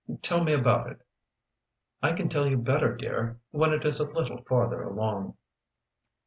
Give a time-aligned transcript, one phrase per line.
[0.23, 1.03] "Tell me about it."
[2.01, 5.37] "I can tell you better, dear, when it is a little farther along."